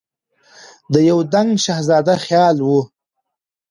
د 0.93 0.95
یو 1.09 1.19
دنګ 1.33 1.49
شهزاده 1.65 2.15
خیال 2.25 2.55
وي 2.67 2.81